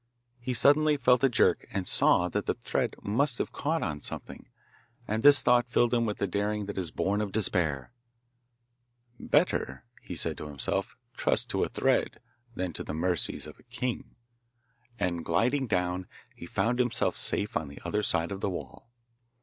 [0.39, 4.49] He suddenly felt a jerk, and saw that the thread must have caught on something,
[5.07, 7.93] and this thought filled him with the daring that is born of despair.
[9.19, 12.19] 'Better,' he said to himself, 'trust to a thread
[12.55, 14.15] than to the mercies of a king;'
[14.99, 18.89] and, gliding down, he found himself safe on the other side of the wall.